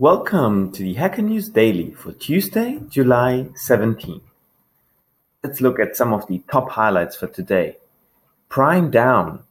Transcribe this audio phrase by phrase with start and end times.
[0.00, 4.20] Welcome to the Hacker News Daily for Tuesday, July 17.
[5.44, 7.76] Let's look at some of the top highlights for today.
[8.48, 9.44] Prime down.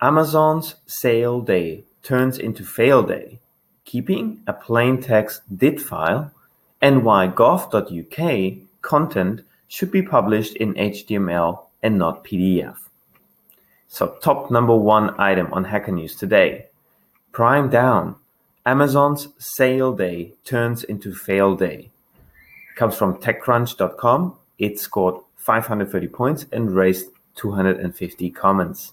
[0.00, 3.40] Amazon's sale day turns into fail day,
[3.84, 6.30] keeping a plain text DID file,
[6.80, 12.76] and why gov.uk content should be published in HTML and not PDF.
[13.88, 16.66] So, top number one item on Hacker News today
[17.32, 18.14] Prime down.
[18.64, 21.90] Amazon's sale day turns into fail day.
[22.70, 24.36] It comes from TechCrunch.com.
[24.58, 27.06] It scored 530 points and raised
[27.36, 28.92] 250 comments.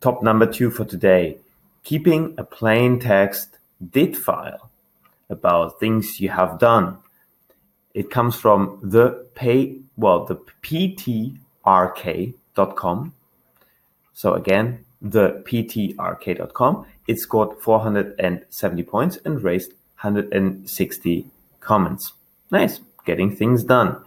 [0.00, 1.38] Top number two for today
[1.84, 3.58] keeping a plain text
[3.90, 4.70] did file
[5.28, 6.98] about things you have done.
[7.94, 11.34] It comes from the pay, well, the ptrk.com.
[14.14, 16.86] So again, the ptrk.com.
[17.08, 21.26] It scored 470 points and raised 160
[21.60, 22.12] comments.
[22.50, 24.02] Nice, getting things done.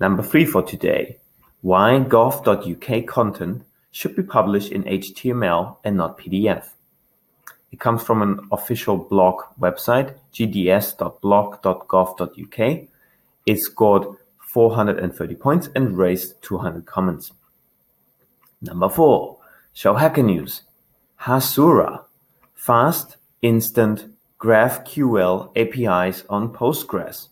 [0.00, 1.18] Number three for today
[1.62, 6.64] why gov.uk content should be published in HTML and not PDF.
[7.70, 12.88] It comes from an official blog website, gds.blog.gov.uk.
[13.46, 17.32] It scored 430 points and raised 200 comments.
[18.62, 19.39] Number four,
[19.72, 20.62] show Hacker News.
[21.22, 22.04] Hasura,
[22.54, 24.06] fast, instant
[24.38, 27.28] GraphQL APIs on Postgres.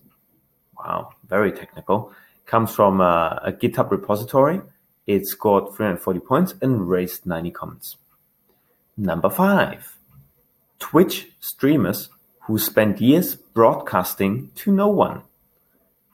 [0.78, 2.12] Wow, very technical.
[2.46, 4.60] Comes from a, a GitHub repository.
[5.06, 7.96] It scored 340 points and raised 90 comments.
[8.96, 9.96] Number five,
[10.78, 15.22] Twitch streamers who spent years broadcasting to no one.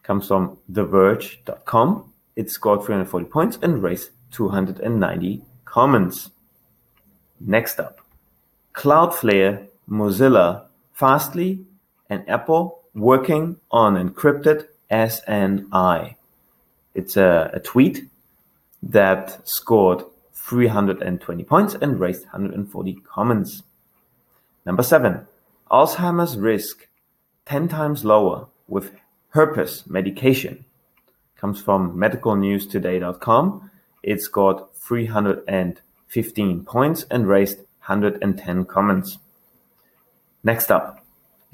[0.02, 2.12] Comes from TheVerge.com.
[2.36, 5.42] It scored 340 points and raised 290
[5.74, 6.30] comments.
[7.40, 7.98] Next up,
[8.74, 11.64] Cloudflare, Mozilla, Fastly,
[12.08, 16.14] and Apple working on encrypted SNI.
[16.94, 18.08] It's a, a tweet
[18.84, 20.04] that scored
[20.34, 23.64] 320 points and raised 140 comments.
[24.64, 25.26] Number seven,
[25.72, 26.86] Alzheimer's risk
[27.46, 28.92] 10 times lower with
[29.30, 30.66] herpes medication.
[31.36, 33.70] Comes from medicalnewstoday.com.
[34.04, 39.16] It scored 315 points and raised 110 comments.
[40.42, 41.02] Next up,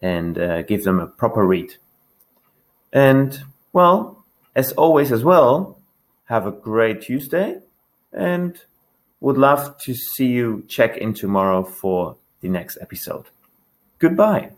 [0.02, 1.76] and uh, give them a proper read.
[2.92, 3.44] And
[3.74, 4.26] well,
[4.56, 5.80] as always, as well,
[6.26, 7.60] have a great Tuesday
[8.12, 8.60] and
[9.20, 13.26] would love to see you check in tomorrow for the next episode.
[14.00, 14.52] Goodbye.